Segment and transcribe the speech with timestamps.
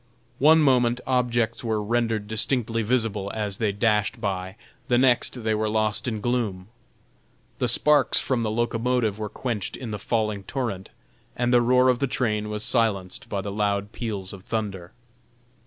[0.39, 4.55] One moment, objects were rendered distinctly visible as they dashed by,
[4.87, 6.69] the next they were lost in gloom.
[7.59, 10.89] The sparks from the locomotive were quenched in the falling torrent
[11.35, 14.91] and the roar of the train was silenced by the loud peals of thunder.